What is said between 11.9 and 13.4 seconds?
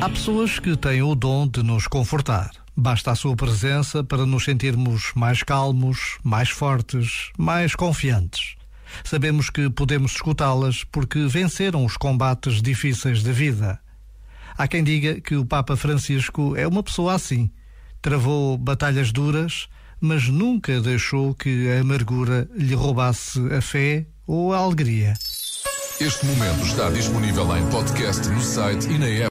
combates difíceis da